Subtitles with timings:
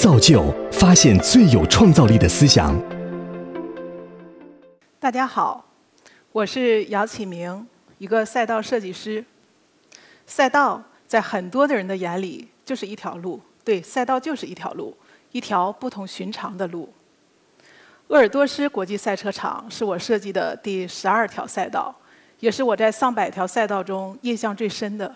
[0.00, 2.74] 造就发现最有创造力的思想。
[4.98, 5.62] 大家好，
[6.32, 7.66] 我是姚启明，
[7.98, 9.22] 一个赛道设计师。
[10.24, 14.96] 赛道在很多的人的眼里就是一条路，对，赛道就是一条路，
[15.32, 16.90] 一条不同寻常的路。
[18.08, 21.94] 鄂尔多斯国际赛车场是我设计的第十二条赛道，
[22.38, 25.14] 也是我在上百条赛道中印象最深的。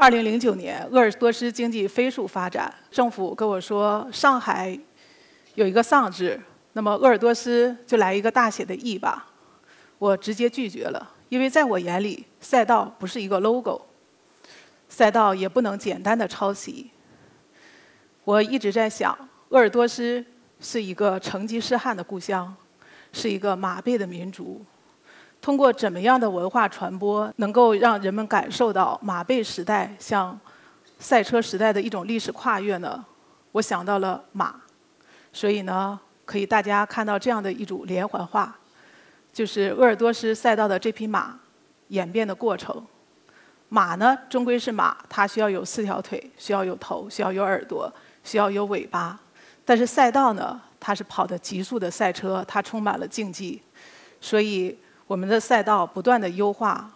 [0.00, 4.78] 二零零九年，鄂尔多斯经济飞速发展，政府跟我说上海
[5.56, 6.40] 有一个“丧”字，
[6.74, 9.26] 那么鄂尔多斯就来一个大写的““E” ”吧。
[9.98, 13.86] 我直接拒绝了，因为在我眼里，赛道不是一个 logo，
[14.88, 16.92] 赛道也不能简单的抄袭。
[18.22, 20.24] 我一直在想，鄂尔多斯。
[20.60, 22.52] 是一个成吉思汗的故乡，
[23.12, 24.60] 是一个马背的民族。
[25.40, 30.38] 通过怎么样的文化传播，能够让人们感受到马背时代向
[30.98, 33.04] 赛车时代的一种历史跨越呢？
[33.52, 34.56] 我想到了马，
[35.32, 38.54] 所以呢，可以大家看到这样的一组连环画，
[39.32, 41.38] 就是鄂尔多斯赛道的这匹马
[41.88, 42.84] 演变的过程。
[43.70, 47.90] 马呢，终归是马，它需要有四条腿，需要有头，需要有耳朵，
[48.24, 49.18] 需要有尾巴。
[49.64, 53.62] 但是赛道呢，它是跑的极速的赛车，它充满了竞技，
[54.20, 54.76] 所以
[55.08, 56.90] 我们的赛道不断的优化，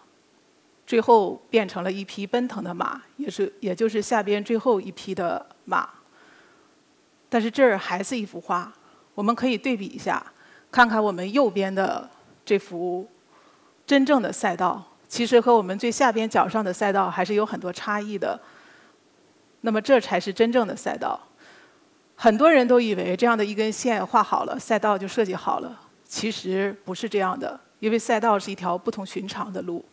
[0.85, 5.89] 最后变成了一匹奔腾的马，也是也就是下边最后一匹的马。
[7.27, 8.71] 但是这儿还是一幅画，
[9.15, 10.23] 我们可以对比一下，
[10.71, 12.07] 看看我们右边的
[12.45, 13.09] 这幅
[13.87, 18.39] 真正的赛道，其实和我们最下边脚上的赛道还是有很多差异的。
[19.61, 21.19] 那么这才是真正的赛道。
[22.15, 25.81] 很多人都以为这样的一根线画好了，赛道就设计好了。
[26.05, 29.83] 其实不是这样的，因为赛道是一条不同寻常的路。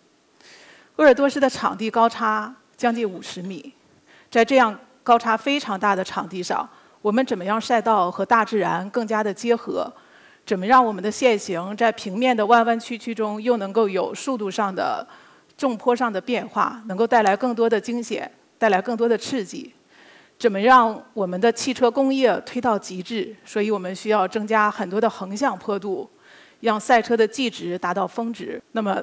[0.95, 3.75] 鄂尔多斯的场地高差将近五十米，
[4.31, 6.69] 在这样高差非常大的场地上，
[7.03, 9.93] 我们怎么样赛道和大自然更加的结合？
[10.47, 15.05] 怎么让我们的线型在平面的弯弯曲曲中，又能够有速度上的
[15.59, 19.75] 重坡上的变化，能够带来更多的惊险，带来更多的刺激？
[20.39, 23.35] 怎么让我们的汽车工业推到极致？
[23.45, 26.09] 所以我们需要增加很多的横向坡度，
[26.61, 28.61] 让赛车的计值达到峰值。
[28.73, 29.03] 那么，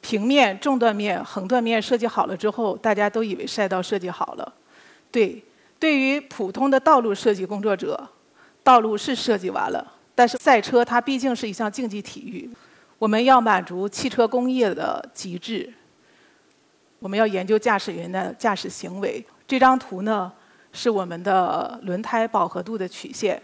[0.00, 4.52] 平面、纵断面、横断面设计好了之后，大家都以为赛道设计好了。
[5.10, 5.42] 对，
[5.78, 8.08] 对于普通的道路设计工作者，
[8.62, 12.50] 道路是设计完了，但是赛车它毕竟是一项竞技体育，
[12.98, 15.72] 我们要满足汽车工业的极致，
[16.98, 19.24] 我们要研究驾驶员的驾驶行为。
[19.46, 20.32] 这张图呢？
[20.76, 23.40] 是我们的轮胎饱和度的曲线。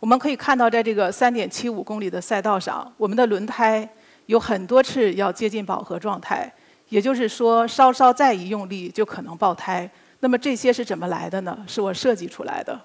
[0.00, 3.88] 我们可以看到，在这个3.75公里的赛道上，我们的轮胎
[4.26, 6.52] 有很多次要接近饱和状态，
[6.88, 9.90] 也就是说，稍稍再一用力就可能爆胎。
[10.20, 11.58] 那么这些是怎么来的呢？
[11.66, 12.80] 是我设计出来的。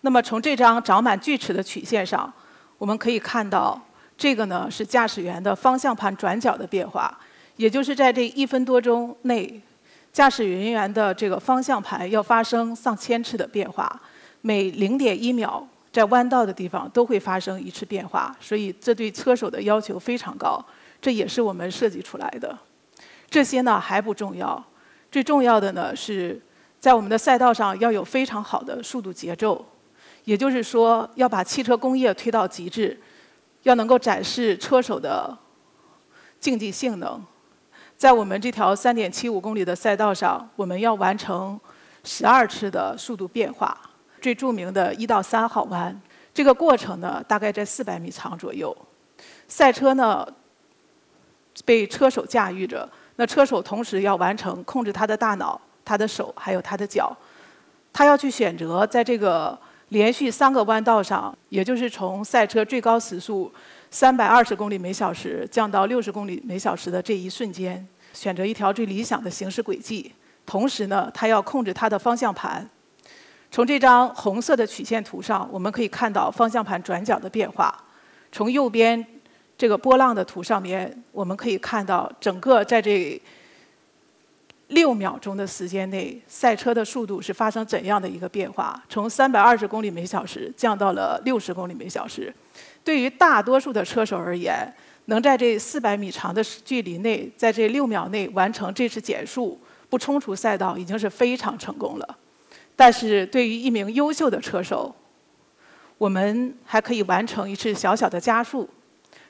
[0.00, 2.32] 那么从这张长满锯齿的曲线上，
[2.78, 3.78] 我们可以看到，
[4.16, 7.18] 这个呢是驾驶员的方向盘转角的变化，
[7.56, 9.60] 也就是在这一分多钟内。
[10.10, 14.00] 驾驶人员的这个方向盘要发生上千次的变化，
[14.40, 15.64] 每零点一秒
[15.98, 20.64] 在弯道的地方都会发生一次变化，所以这对车手的要求非常高，
[21.02, 22.56] 这也是我们设计出来的。
[23.28, 24.64] 这些呢还不重要，
[25.10, 26.40] 最重要的呢是
[26.78, 29.66] 在我们的赛道上要有非常好的速度节奏，
[30.22, 32.96] 也就是说要把汽车工业推到极致，
[33.64, 35.36] 要能够展示车手的
[36.38, 37.20] 竞技性能。
[37.96, 41.58] 在我们这条3.75公里的赛道上，我们要完成
[42.04, 43.76] 12次的速度变化。
[44.20, 45.98] 最著名的一到三号弯，
[46.34, 48.76] 这个过程呢，大概在四百米长左右。
[49.48, 50.26] 赛车呢，
[51.64, 57.16] 被车手驾驭着，那车手同时要完成控制他的大脑、他的手还有他的脚。
[57.92, 59.58] 他要去选择在这个
[59.88, 63.50] 连续三个弯道上，也就是从赛车最高时速。
[63.90, 70.12] 三百二十公里每小时降到六十公里每小时的这一瞬间，选择一条最理想的行驶轨迹。
[70.44, 72.68] 同时呢，他要控制他的方向盘。
[73.50, 77.74] 从这张红色的曲线图上，我们可以看到方向盘转角的变化。
[78.30, 79.04] 从右边
[79.56, 83.20] 这个波浪的图上面，我们可以看到整个在这
[84.68, 88.80] 六秒钟的时间内，赛车的速度是发生怎样的一个变化？
[88.88, 92.32] 从三百二十公里每小时降到了六十公里每小时。
[92.84, 94.70] 对于大多数的车手而言，
[95.06, 99.58] 能在这四百米长的距离内，在这六秒内完成这次减速，
[99.88, 102.18] 不冲出赛道，已经是非常成功了。
[102.78, 104.94] 但是对于一名优秀的车手，
[105.98, 108.70] 我们还可以完成一次小小的加速，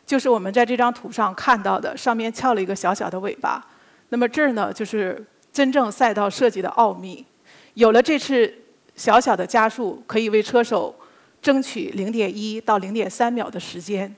[0.05, 3.67] 就是我们在这张图上看到的，上面翘了一个小小的尾巴。
[4.11, 7.25] 那么这儿呢，就是真正赛道设计的奥秘。
[7.73, 8.53] 有了这次
[8.95, 10.95] 小小的加速可以为车手
[11.41, 14.15] 争取零点一到零点三秒的时间。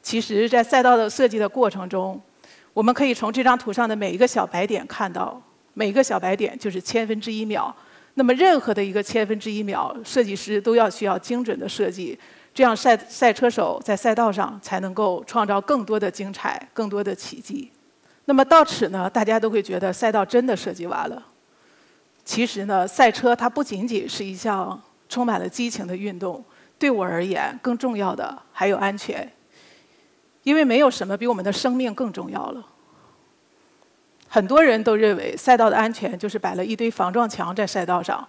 [0.00, 2.22] 其实，在赛道的设计的过程中，
[2.72, 5.42] 我们可以从这张图上的每一个小白点看到，
[5.74, 7.74] 每一个小白点就是千分之一秒。
[8.14, 12.18] 那么，任何的一个千分之一秒，设计师都要需要精准的设计，
[12.52, 17.70] 这样赛赛车手在赛道上才能够创造更多的精彩、更多的奇迹。
[18.26, 21.26] 那么到此呢，大家都会觉得赛道真的设计完了。
[22.24, 26.44] 其实呢，赛车它不仅仅是一项充满了激情的运动，
[26.78, 29.28] 对我而言，更重要的还有安全。
[30.42, 32.66] 因为没有什么比我们的生命更重要了。
[34.34, 38.26] 很多人都认为赛道的安全就是摆了一堆防撞墙在赛道上，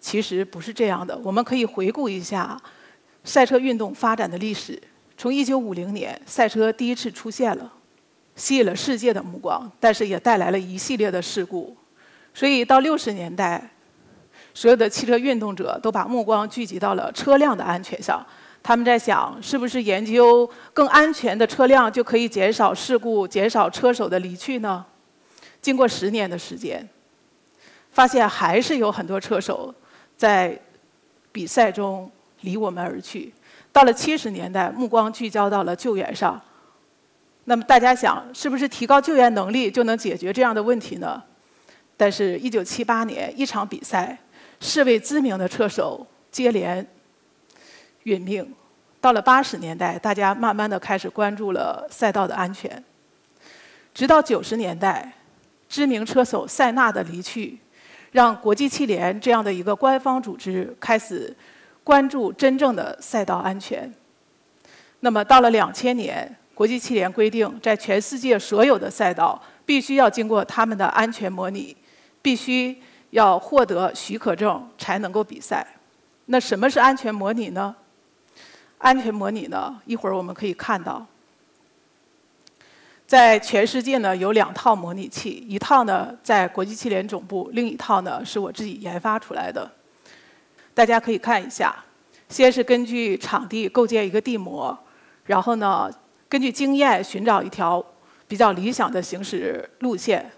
[0.00, 1.20] 其实不是这样的。
[1.22, 2.58] 我们可以回顾一下
[3.24, 4.82] 赛车运动发展的历史，
[5.18, 7.70] 从1950年赛车第一次出现了，
[8.34, 11.76] 吸引了世界的目光，但是也带来了一系列的事故。
[12.32, 13.70] 所以到60年代，
[14.54, 18.24] 所有的汽车运动者都把目光聚集到了车辆的安全上。
[18.62, 24.82] 他们在想，是不是研究更安全的车辆就可以减少事故、减少车手的离去呢？
[25.64, 26.86] 经过十年的时间，
[27.90, 29.74] 发现还是有很多车手
[30.14, 30.60] 在
[31.32, 32.10] 比赛中
[32.42, 33.32] 离我们而去。
[33.72, 36.38] 到了七十年代，目光聚焦到了救援上。
[37.44, 41.22] 那么大家想，是不是提高救援能力就能解决这样的问题呢？
[41.96, 44.18] 但是，一九七八年一场比赛，
[44.60, 46.86] 四位知名的车手接连。
[48.04, 48.54] 殒命，
[49.00, 52.84] 到了八十年代，大家慢慢的开始关注了赛道的安全。
[53.94, 55.10] 直到九十年代，
[55.68, 57.58] 知名车手塞纳的离去，
[58.12, 61.34] 让国际汽联这样的一个官方组织开始
[61.82, 63.92] 关注真正的赛道安全。
[65.00, 71.76] 那么到了两千年，国际汽联规定，在全世界所有的赛道必须要经过他们的安全模拟，
[72.22, 75.66] 必须要获得许可证才能够比赛。
[76.26, 77.74] 那什么是安全模拟呢？
[78.78, 79.78] 安全模拟呢？
[79.84, 81.06] 一会儿我们可以看到，
[83.06, 89.70] 在全世界呢有两套模拟器，一套呢在国际汽联总部，另一套呢是我自己研发出来的。
[90.72, 91.74] 大家可以看一下，
[92.28, 94.76] 先是根据场地构建一个地模，
[95.24, 95.90] 然后呢
[96.28, 97.84] 根据经验寻找一条
[98.26, 100.30] 比较理想的行驶路线，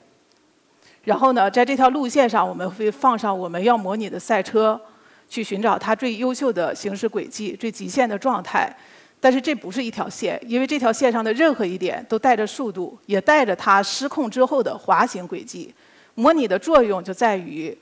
[1.04, 4.80] 然后呢在这条路线上我们会放上我们要模拟的赛车。
[5.28, 8.72] 去寻找它最优秀的行驶轨迹、最极限的状态，
[9.20, 15.74] 但是这不是一条线，因为这条线上的任何一点都带着速度，也带着它失控之后的滑行轨迹。
[16.14, 17.76] 模拟的作用就在于，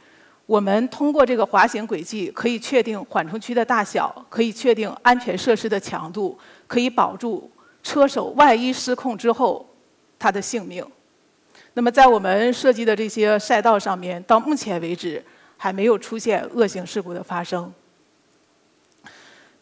[0.46, 7.50] 我们通过这个滑行轨迹，可以确定缓冲区的大小，可以确定安全设施的强度，可以保住
[7.82, 9.66] 车手万一失控之后
[10.18, 10.84] 他的性命。
[11.74, 15.22] 那么在我们设计的这些赛道上面，到目前为止。
[15.56, 17.72] 还没有出现恶性事故的发生。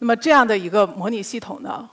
[0.03, 1.89] 那么这样的一个模拟系统呢，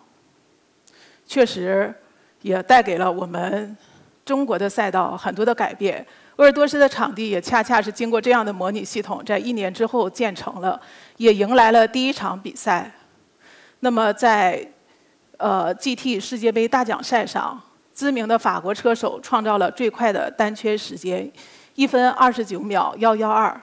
[1.29, 1.95] 确实
[2.43, 3.77] 也带给了我们
[4.25, 6.05] 中国的赛道很多的改变。
[6.35, 10.81] 鄂尔多斯的场地也恰恰是经过这样的模拟系统，在一年之后建成了，
[11.19, 12.91] 也迎来了第一场比赛。
[13.79, 14.69] 那么在
[15.37, 17.63] 呃 GT 世界杯大奖赛上，
[17.95, 21.31] 知名的法国车手创造了最快的单圈时间，
[21.77, 23.61] 一分二十九秒幺幺二。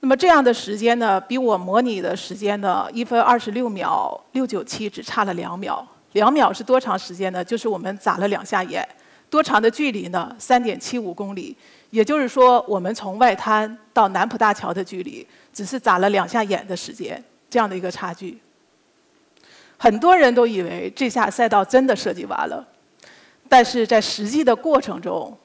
[0.00, 5.86] 那么这样的时间呢，比我模拟的时间呢，一分二十六秒六九七只差了两秒。
[6.12, 7.44] 两秒是多长时间呢？
[7.44, 8.86] 就是我们眨了两下眼。
[9.28, 10.34] 多长的距离呢？
[10.38, 11.56] 三点七五公里。
[11.90, 18.38] 也就是说，我们从外滩到南浦大桥的距离，只是眨了两下眼的时间，这样的一个差距。
[19.76, 22.66] 很多人都以为这下赛道真的设计完了，
[23.48, 25.36] 但是在实际的过程中。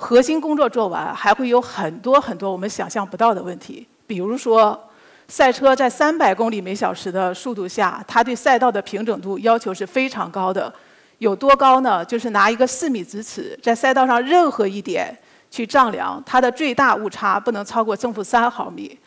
[0.00, 3.86] 核心工作做完，还会有很多很多我们想象不到的问题。
[4.06, 4.88] 比如说，
[5.28, 10.72] 赛车在三百公里每小时的速度下，它对赛道的平整度要求是非常高的。
[11.18, 12.02] 有多高呢？
[12.02, 15.14] 就是拿一个四米直尺，在赛道上任何一点
[15.50, 18.98] 去丈量，它的最大误差不能超过正负三毫米。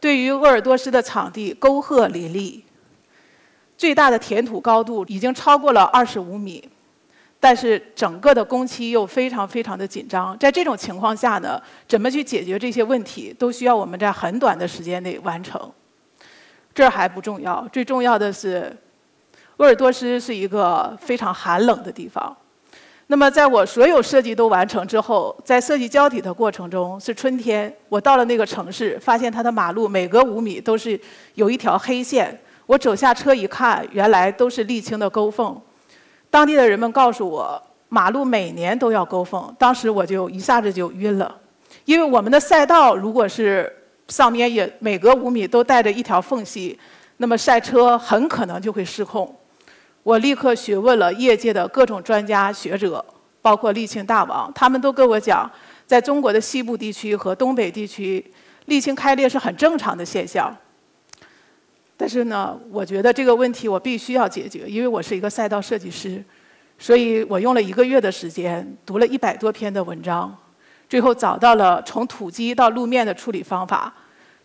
[0.00, 2.64] 对于鄂尔多斯的场地，沟壑林立，
[3.78, 6.68] 最大的填土高度已经超过了二十五米。
[7.42, 15.58] 但是整个的工期又非常非常的紧张，在这种情况下呢，怎么去解决这些问题，都需要我们在很短的时间内完成。
[16.74, 18.76] 这还不重要，最重要的是，
[19.56, 22.36] 鄂尔多斯是一个非常寒冷的地方。
[23.06, 31.00] 那么在我所有设计都完成之后，在设计胶体的过程中是春天，我到了那个城市，发现它的马路每隔五米都是
[31.34, 32.38] 有一条黑线。
[32.66, 35.60] 我走下车一看，原来都是沥青的沟缝。
[36.30, 41.34] 当地的人们告诉我，马路每年都要沟缝，当时我就一下子就晕了，
[41.84, 43.70] 因为我们的赛道如果是
[44.06, 46.78] 上面也每隔五米都带着一条缝隙，
[47.16, 49.34] 那么赛车很可能就会失控。
[50.02, 53.04] 我立刻询问了业界的各种专家学者，
[53.42, 55.50] 包括沥青大王，他们都跟我讲，
[55.84, 58.24] 在中国的西部地区和东北地区，
[58.66, 60.56] 沥青开裂是很正常的现象。
[62.00, 66.24] 但是呢，我觉得这个问题我必须要解决，因为我是一个赛道设计师，
[66.78, 70.34] 所以我用了一个月的时间，读了一百多篇的文章，
[70.88, 73.92] 最后找到了从土基到路面的处理方法。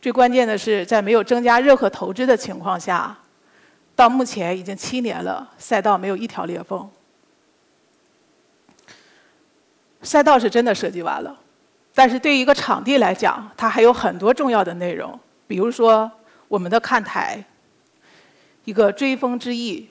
[0.02, 3.18] 最关键的是，在没有增加任何投资的情况下，
[3.96, 6.86] 到目前已经七年了，赛道没有一条裂缝。
[10.02, 11.40] 赛道是真的设计完了，
[11.94, 16.12] 但是对于一个场地来讲，它还有很多重要的内容，比如说。
[16.48, 17.44] 我们的看台，
[18.64, 19.88] 一个追风之翼。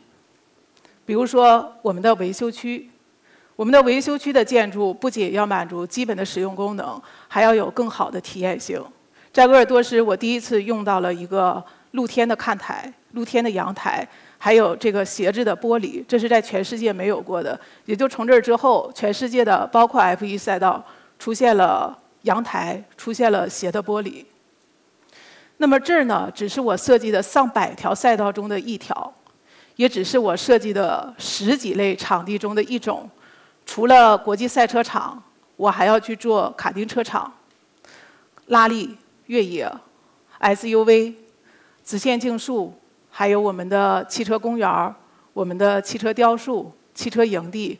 [1.06, 2.88] 比如说，我们的维修区，
[3.56, 8.82] 我们的维修区的建筑不仅要满足基本的使用功能，还要有更好的体验性。
[9.32, 14.06] 在鄂尔多斯，我第一次用到了一个露天的看台、露天的阳台，
[14.38, 17.58] 还有这个斜着的玻璃，这是在全世界没有过的。
[17.84, 20.82] 也就从这儿之后，全世界的包括 F1 赛道
[21.18, 24.24] 出现了阳台，出现了斜的玻璃。
[25.58, 29.14] 那么这儿呢，只是我设计的上百条赛道中的一条，
[29.76, 33.08] 也只是我设计的十几类场地中的一种。
[33.64, 35.22] 除了国际赛车场，
[35.56, 37.32] 我还要去做卡丁车场、
[38.46, 38.96] 拉力、
[39.26, 39.72] 越野、
[40.40, 41.14] SUV、
[41.84, 42.74] 直线竞速，
[43.08, 44.94] 还有我们的汽车公园儿、
[45.32, 47.78] 我们的汽车雕塑、汽车营地，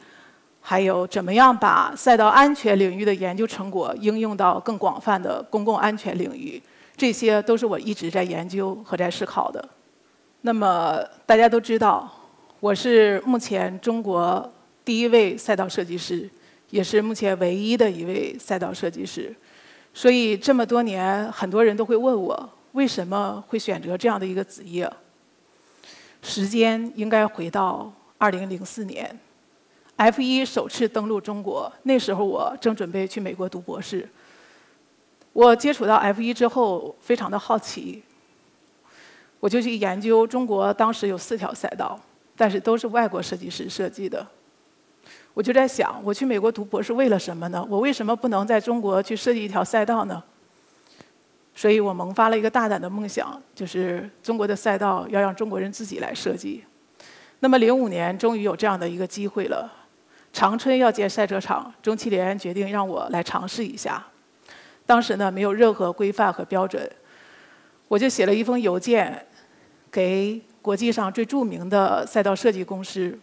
[0.60, 6.62] 还有怎么样把赛道安全领域的研究成果应用到更广泛的公共安全领域。
[6.96, 9.68] 这些都是我一直在研究和在思考的。
[10.42, 12.10] 那么大家都知道，
[12.60, 14.52] 我是目前中国
[14.84, 16.28] 第一位赛道设计师，
[16.70, 19.34] 也是目前唯一的一位赛道设计师。
[19.92, 24.90] 所以这么多年，很多人都会问我，为什么会选择这样的一个职业？
[26.22, 29.18] 时间应该回到2004年
[29.96, 34.08] ，F1 首次登陆中国，那时候我正准备去美国读博士。
[35.34, 38.02] 我接触到 F1 之后，非常的好奇，
[39.40, 42.00] 我就去研究中国当时有四条赛道，
[42.36, 44.24] 但是都是外国设计师设计的。
[45.34, 47.66] 我就在想，我去美国读博士为了什么呢？
[47.68, 50.22] 我为什么不能在中国去设计一条赛道呢？
[51.52, 56.62] 所以我萌发了一个大胆的梦想，就是中国的赛道要让中国人自己来设计。
[57.40, 59.70] 那么零五年终于有这样的一个机会了，
[60.32, 64.06] 长春要建赛车场，中汽联决定让我来尝试一下。
[64.86, 66.90] 当时呢，没有任何规范和标准，
[67.88, 69.26] 我就写了一封邮件
[69.90, 73.18] 给国际上最著名的赛道设计公司。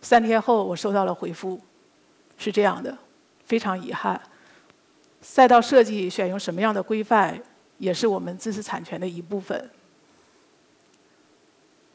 [0.00, 1.60] 三天后，我收到了回复，
[2.36, 2.96] 是这样的：
[3.46, 4.20] 非常遗憾，
[5.20, 7.40] 赛道设计选用什么样的规范，
[7.78, 9.70] 也是我们知识产权的一部分，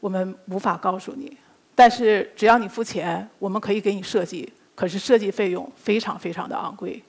[0.00, 1.36] 我们无法告诉你。
[1.74, 4.52] 但是只要你付钱，我们可以给你设计。
[4.74, 7.02] 可是设计费用非常非常的昂贵。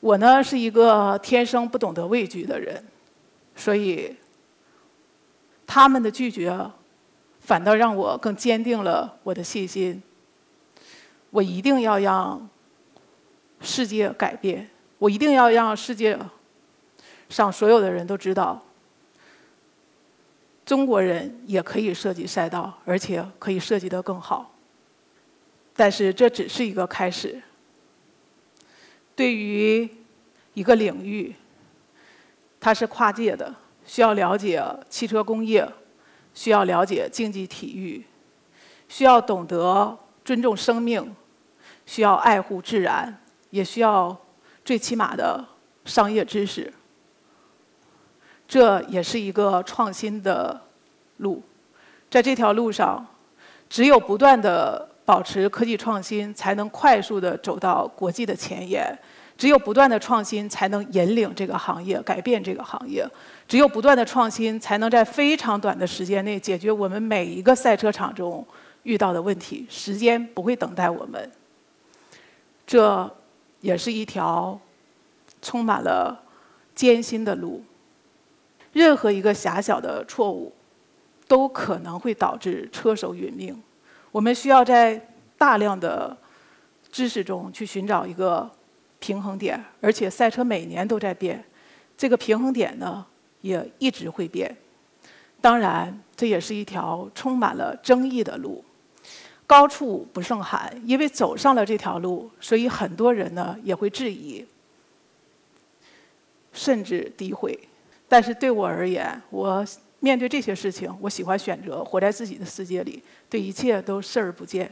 [0.00, 2.82] 我呢是一个天生不懂得畏惧的人，
[3.54, 4.16] 所以
[5.66, 6.58] 他们的拒绝
[7.40, 10.02] 反倒让我更坚定了我的信心。
[11.30, 12.48] 我一定要让
[13.60, 16.18] 世界改变，我一定要让世界
[17.28, 18.60] 上所有的人都知道，
[20.64, 24.54] 中国人也可以设计赛道，而且可以设计得更好。
[25.76, 27.40] 但是这只是一个开始。
[29.20, 29.86] 对于
[30.54, 31.34] 一个领域，
[32.58, 35.70] 它是跨界的，需要了解汽车工业，
[36.32, 38.02] 需要了解竞技体育，
[38.88, 41.14] 需要懂得尊重生命，
[41.84, 44.16] 需要爱护自然，也需要
[44.64, 45.44] 最起码的
[45.84, 46.72] 商业知识。
[48.48, 50.62] 这也是一个创新的
[51.18, 51.42] 路，
[52.08, 53.06] 在这条路上，
[53.68, 54.88] 只有不断的。
[55.10, 58.96] 保持科技创新，才能快速的走到国际的前沿。
[59.36, 63.04] 只有不断的创新，才能引领这个行业，改变这个行业。
[63.48, 68.46] 只有不断的创新，才能在非常短的时间内解决我们每一个赛车场中
[68.84, 69.66] 遇到的问题。
[69.68, 71.28] 时间不会等待我们。
[72.64, 73.12] 这
[73.62, 74.56] 也是一条
[75.42, 76.22] 充满了
[76.72, 77.64] 艰辛的路。
[78.72, 80.52] 任何一个狭小的错误，
[81.26, 83.60] 都可能会导致车手殒命。
[84.12, 85.00] 我们需要在
[85.38, 86.16] 大量的
[86.90, 88.50] 知识中去寻找一个
[88.98, 91.42] 平衡点，而且赛车每年都在变，
[91.96, 93.06] 这个平衡点呢
[93.40, 94.54] 也一直会变。
[95.40, 98.64] 当然，这也是一条充满了争议的路。
[99.46, 104.46] 高处不胜寒，因为走上了这条路，所以很多人呢也会质疑：
[106.52, 107.58] 甚至诋毁。
[108.08, 109.64] 但是对我而言，我
[110.00, 114.70] 面对这些事情，我喜欢选择活在自己的世界里，对一切都视而不见。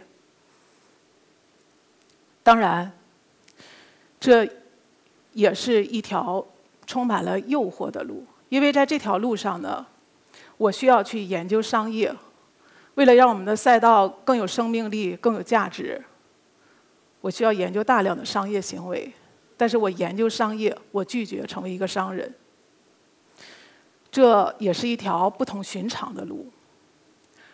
[2.43, 2.91] 当然，
[4.19, 4.49] 这
[5.35, 6.45] 也是一条
[6.87, 9.87] 充满了诱惑的路，因为在这条路上呢，
[10.57, 12.15] 我需要去研究商业。
[12.95, 16.03] 为了让我们的赛道更有生命力、更有价值，
[17.21, 19.13] 我需要研究大量的商业行为。
[19.57, 22.35] 但是我研究商业，我拒绝成为一个商人。
[24.11, 26.47] 这也是一条不同寻常的路。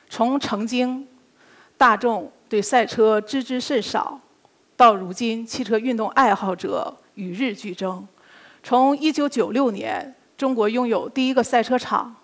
[0.08, 1.06] 从曾经
[1.76, 4.20] 大众对赛车知之甚少，
[4.76, 8.06] 到如今汽车运动爱好者与日俱增；
[8.62, 12.14] 从1996年中国拥有第一个赛车场，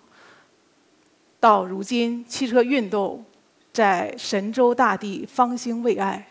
[1.39, 3.25] 到如今汽车运动
[3.73, 6.27] 在神州大地方兴未艾。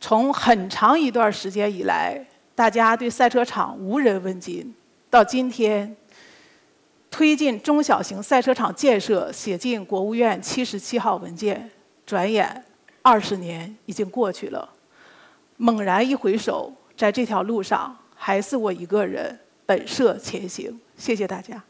[0.00, 4.74] 从很长一段时间以来，大家对赛车场无人问津，
[5.08, 5.96] 到今天，
[7.14, 11.70] 推进中小型赛车场建设写进国务院七十七号文件，
[12.04, 12.64] 转眼
[13.02, 14.68] 二十年已经过去了。
[15.56, 20.80] 猛然一回首，在这条路上，还是我一个人本色前行。
[20.96, 21.62] 谢谢大家。